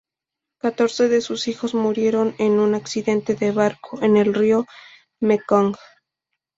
[0.57, 4.65] Catorce de sus hijos murieron en un accidente de barco en el río
[5.19, 5.75] Mekong.